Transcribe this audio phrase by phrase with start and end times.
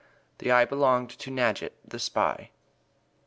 [0.39, 2.49] And this eye belonged to Nadgett, the spy.